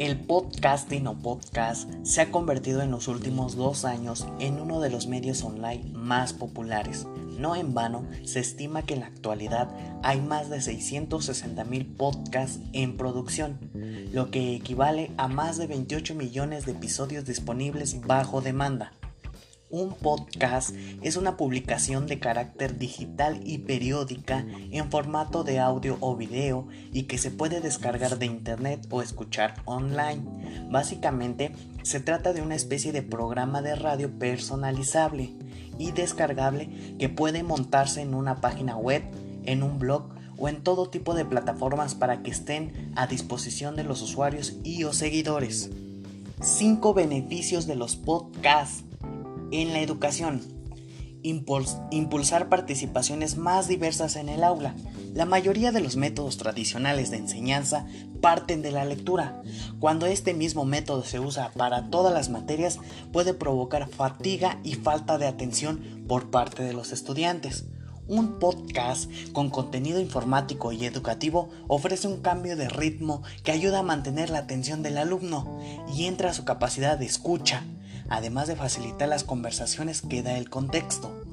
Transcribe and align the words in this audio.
El 0.00 0.18
podcasting 0.18 1.06
o 1.08 1.18
podcast 1.18 1.90
se 2.04 2.22
ha 2.22 2.30
convertido 2.30 2.80
en 2.80 2.90
los 2.90 3.06
últimos 3.06 3.54
dos 3.54 3.84
años 3.84 4.26
en 4.38 4.58
uno 4.58 4.80
de 4.80 4.88
los 4.88 5.06
medios 5.06 5.44
online 5.44 5.84
más 5.92 6.32
populares. 6.32 7.06
No 7.38 7.54
en 7.54 7.74
vano, 7.74 8.06
se 8.24 8.40
estima 8.40 8.80
que 8.80 8.94
en 8.94 9.00
la 9.00 9.08
actualidad 9.08 9.68
hay 10.02 10.22
más 10.22 10.48
de 10.48 10.62
660 10.62 11.64
mil 11.64 11.84
podcasts 11.84 12.60
en 12.72 12.96
producción, 12.96 13.58
lo 14.10 14.30
que 14.30 14.54
equivale 14.54 15.10
a 15.18 15.28
más 15.28 15.58
de 15.58 15.66
28 15.66 16.14
millones 16.14 16.64
de 16.64 16.72
episodios 16.72 17.26
disponibles 17.26 18.00
bajo 18.00 18.40
demanda. 18.40 18.92
Un 19.70 19.94
podcast 19.94 20.74
es 21.00 21.14
una 21.14 21.36
publicación 21.36 22.08
de 22.08 22.18
carácter 22.18 22.76
digital 22.76 23.40
y 23.44 23.58
periódica 23.58 24.44
en 24.72 24.90
formato 24.90 25.44
de 25.44 25.60
audio 25.60 25.96
o 26.00 26.16
video 26.16 26.66
y 26.92 27.04
que 27.04 27.18
se 27.18 27.30
puede 27.30 27.60
descargar 27.60 28.18
de 28.18 28.26
internet 28.26 28.84
o 28.90 29.00
escuchar 29.00 29.62
online. 29.66 30.24
Básicamente 30.68 31.52
se 31.84 32.00
trata 32.00 32.32
de 32.32 32.42
una 32.42 32.56
especie 32.56 32.90
de 32.90 33.02
programa 33.02 33.62
de 33.62 33.76
radio 33.76 34.10
personalizable 34.10 35.34
y 35.78 35.92
descargable 35.92 36.96
que 36.98 37.08
puede 37.08 37.44
montarse 37.44 38.02
en 38.02 38.14
una 38.14 38.40
página 38.40 38.76
web, 38.76 39.04
en 39.44 39.62
un 39.62 39.78
blog 39.78 40.08
o 40.36 40.48
en 40.48 40.64
todo 40.64 40.90
tipo 40.90 41.14
de 41.14 41.24
plataformas 41.24 41.94
para 41.94 42.24
que 42.24 42.32
estén 42.32 42.92
a 42.96 43.06
disposición 43.06 43.76
de 43.76 43.84
los 43.84 44.02
usuarios 44.02 44.56
y 44.64 44.82
o 44.82 44.92
seguidores. 44.92 45.70
5 46.40 46.92
beneficios 46.92 47.68
de 47.68 47.76
los 47.76 47.94
podcasts 47.94 48.89
en 49.50 49.72
la 49.72 49.80
educación, 49.80 50.40
impulsar 51.22 52.48
participaciones 52.48 53.36
más 53.36 53.68
diversas 53.68 54.16
en 54.16 54.28
el 54.28 54.44
aula. 54.44 54.74
La 55.14 55.26
mayoría 55.26 55.72
de 55.72 55.80
los 55.80 55.96
métodos 55.96 56.36
tradicionales 56.36 57.10
de 57.10 57.18
enseñanza 57.18 57.86
parten 58.20 58.62
de 58.62 58.70
la 58.70 58.84
lectura. 58.84 59.42
Cuando 59.80 60.06
este 60.06 60.34
mismo 60.34 60.64
método 60.64 61.02
se 61.02 61.18
usa 61.18 61.50
para 61.56 61.90
todas 61.90 62.14
las 62.14 62.28
materias, 62.28 62.78
puede 63.12 63.34
provocar 63.34 63.88
fatiga 63.88 64.60
y 64.62 64.74
falta 64.74 65.18
de 65.18 65.26
atención 65.26 66.04
por 66.06 66.30
parte 66.30 66.62
de 66.62 66.72
los 66.72 66.92
estudiantes. 66.92 67.66
Un 68.06 68.40
podcast 68.40 69.10
con 69.32 69.50
contenido 69.50 70.00
informático 70.00 70.72
y 70.72 70.84
educativo 70.84 71.48
ofrece 71.68 72.08
un 72.08 72.20
cambio 72.20 72.56
de 72.56 72.68
ritmo 72.68 73.22
que 73.44 73.52
ayuda 73.52 73.80
a 73.80 73.84
mantener 73.84 74.30
la 74.30 74.38
atención 74.38 74.82
del 74.82 74.98
alumno 74.98 75.60
y 75.94 76.06
entra 76.06 76.30
a 76.30 76.34
su 76.34 76.44
capacidad 76.44 76.98
de 76.98 77.06
escucha, 77.06 77.62
además 78.10 78.48
de 78.48 78.56
facilitar 78.56 79.08
las 79.08 79.24
conversaciones 79.24 80.02
que 80.02 80.22
da 80.22 80.36
el 80.36 80.50
contexto. 80.50 81.24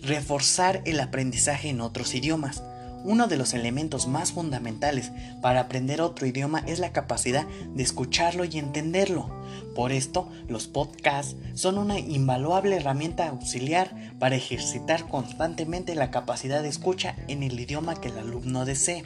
Reforzar 0.00 0.82
el 0.84 1.00
aprendizaje 1.00 1.70
en 1.70 1.80
otros 1.80 2.14
idiomas. 2.14 2.62
Uno 3.04 3.26
de 3.26 3.36
los 3.36 3.52
elementos 3.54 4.06
más 4.06 4.30
fundamentales 4.30 5.10
para 5.40 5.62
aprender 5.62 6.00
otro 6.00 6.24
idioma 6.26 6.62
es 6.66 6.78
la 6.78 6.92
capacidad 6.92 7.46
de 7.74 7.82
escucharlo 7.82 8.44
y 8.44 8.58
entenderlo. 8.58 9.28
Por 9.74 9.90
esto, 9.90 10.30
los 10.48 10.68
podcasts 10.68 11.34
son 11.54 11.78
una 11.78 11.98
invaluable 11.98 12.76
herramienta 12.76 13.28
auxiliar 13.28 13.92
para 14.20 14.36
ejercitar 14.36 15.08
constantemente 15.08 15.96
la 15.96 16.10
capacidad 16.10 16.62
de 16.62 16.68
escucha 16.68 17.16
en 17.26 17.42
el 17.42 17.58
idioma 17.58 18.00
que 18.00 18.08
el 18.08 18.18
alumno 18.18 18.64
desee. 18.64 19.04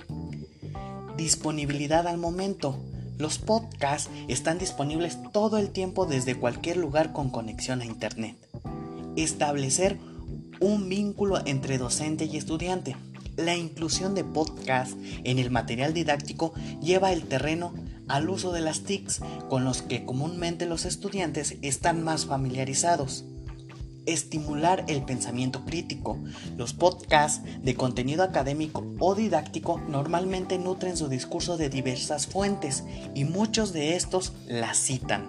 Disponibilidad 1.17 2.07
al 2.07 2.19
momento. 2.19 2.79
Los 3.19 3.39
podcasts 3.39 4.11
están 4.29 4.59
disponibles 4.59 5.19
todo 5.33 5.59
el 5.59 5.71
tiempo 5.71 6.07
desde 6.07 6.37
cualquier 6.37 6.77
lugar 6.77 7.13
con 7.13 7.31
conexión 7.31 7.81
a 7.81 7.87
Internet. 7.87 8.37
Establecer 9.17 9.99
un 10.61 10.89
vínculo 10.89 11.41
entre 11.47 11.79
docente 11.79 12.27
y 12.27 12.37
estudiante. 12.37 12.97
La 13.37 13.57
inclusión 13.57 14.15
de 14.15 14.25
podcasts 14.25 14.97
en 15.25 15.39
el 15.39 15.51
material 15.51 15.95
didáctico 15.95 16.53
lleva 16.83 17.13
el 17.13 17.25
terreno 17.25 17.75
al 18.09 18.29
uso 18.29 18.53
de 18.53 18.61
las 18.61 18.81
TICs 18.83 19.21
con 19.49 19.65
los 19.65 19.83
que 19.83 20.05
comúnmente 20.05 20.67
los 20.67 20.85
estudiantes 20.85 21.57
están 21.63 22.03
más 22.03 22.27
familiarizados 22.27 23.25
estimular 24.07 24.85
el 24.89 25.03
pensamiento 25.03 25.65
crítico. 25.65 26.19
Los 26.57 26.73
podcasts 26.73 27.43
de 27.63 27.75
contenido 27.75 28.23
académico 28.23 28.85
o 28.99 29.15
didáctico 29.15 29.79
normalmente 29.89 30.59
nutren 30.59 30.97
su 30.97 31.09
discurso 31.09 31.57
de 31.57 31.69
diversas 31.69 32.27
fuentes 32.27 32.85
y 33.15 33.25
muchos 33.25 33.73
de 33.73 33.97
estos 33.97 34.33
las 34.47 34.79
citan, 34.79 35.27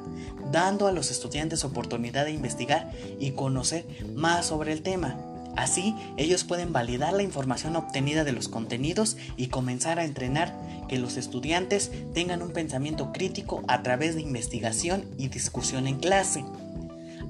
dando 0.51 0.87
a 0.87 0.91
los 0.91 1.11
estudiantes 1.11 1.63
oportunidad 1.63 2.25
de 2.25 2.31
investigar 2.31 2.91
y 3.19 3.31
conocer 3.31 3.85
más 4.15 4.47
sobre 4.47 4.73
el 4.73 4.81
tema. 4.81 5.17
Así, 5.57 5.95
ellos 6.17 6.43
pueden 6.43 6.71
validar 6.71 7.13
la 7.13 7.23
información 7.23 7.75
obtenida 7.75 8.23
de 8.23 8.31
los 8.31 8.47
contenidos 8.47 9.17
y 9.37 9.47
comenzar 9.47 9.97
a 9.97 10.05
entrenar 10.05 10.55
que 10.87 10.99
los 10.99 11.17
estudiantes 11.17 11.91
tengan 12.13 12.43
un 12.43 12.51
pensamiento 12.51 13.11
crítico 13.11 13.63
a 13.67 13.81
través 13.81 14.13
de 14.13 14.21
investigación 14.21 15.05
y 15.17 15.29
discusión 15.29 15.87
en 15.87 15.97
clase. 15.97 16.45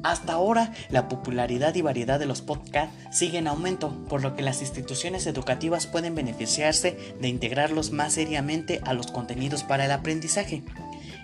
Hasta 0.03 0.33
ahora, 0.33 0.73
la 0.89 1.07
popularidad 1.07 1.75
y 1.75 1.81
variedad 1.81 2.19
de 2.19 2.25
los 2.25 2.41
podcasts 2.41 2.95
sigue 3.11 3.39
en 3.39 3.47
aumento, 3.47 3.91
por 4.07 4.21
lo 4.21 4.35
que 4.35 4.43
las 4.43 4.61
instituciones 4.61 5.27
educativas 5.27 5.87
pueden 5.87 6.15
beneficiarse 6.15 6.97
de 7.19 7.27
integrarlos 7.27 7.91
más 7.91 8.13
seriamente 8.13 8.79
a 8.85 8.93
los 8.93 9.07
contenidos 9.07 9.63
para 9.63 9.85
el 9.85 9.91
aprendizaje. 9.91 10.63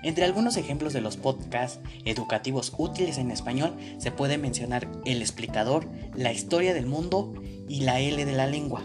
Entre 0.04 0.26
algunos 0.26 0.58
ejemplos 0.58 0.92
de 0.92 1.02
los 1.02 1.16
podcasts 1.16 1.80
educativos 2.04 2.74
útiles 2.78 3.18
en 3.18 3.32
español 3.32 3.74
se 4.00 4.12
puede 4.12 4.38
mencionar 4.38 4.88
El 5.06 5.22
explicador, 5.22 5.88
La 6.14 6.34
historia 6.34 6.74
del 6.74 6.86
mundo 6.86 7.34
y 7.70 7.82
La 7.82 8.02
L 8.02 8.26
de 8.26 8.34
la 8.34 8.48
lengua. 8.48 8.82